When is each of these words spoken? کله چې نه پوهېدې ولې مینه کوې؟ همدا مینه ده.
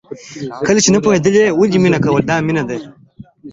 کله 0.67 0.79
چې 0.83 0.89
نه 0.95 0.99
پوهېدې 1.03 1.45
ولې 1.59 1.77
مینه 1.83 1.97
کوې؟ 2.03 2.11
همدا 2.21 2.35
مینه 2.47 2.63
ده. 2.69 2.77